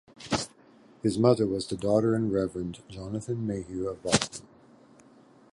His 1.03 1.19
mother 1.19 1.45
was 1.45 1.67
the 1.67 1.77
daughter 1.77 2.15
of 2.15 2.31
Reverend 2.31 2.79
Jonathan 2.89 3.45
Mayhew 3.45 3.87
of 3.87 4.01
Boston. 4.01 4.47